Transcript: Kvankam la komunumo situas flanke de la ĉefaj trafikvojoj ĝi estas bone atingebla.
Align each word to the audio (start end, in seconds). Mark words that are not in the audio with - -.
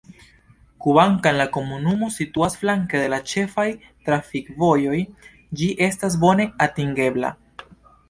Kvankam 0.85 1.37
la 1.41 1.45
komunumo 1.57 2.07
situas 2.15 2.57
flanke 2.63 3.03
de 3.03 3.11
la 3.17 3.21
ĉefaj 3.35 3.67
trafikvojoj 4.09 5.05
ĝi 5.61 5.73
estas 5.93 6.21
bone 6.29 6.53
atingebla. 6.69 7.37